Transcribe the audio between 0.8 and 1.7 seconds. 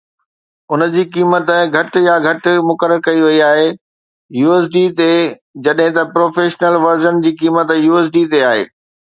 جي قيمت